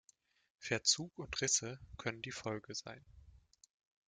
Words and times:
Verzug 0.57 1.15
und 1.19 1.39
Risse 1.41 1.79
können 1.97 2.23
die 2.23 2.31
Folge 2.31 2.73
sein. 2.73 3.05